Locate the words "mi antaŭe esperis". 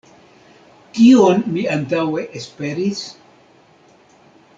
1.57-3.03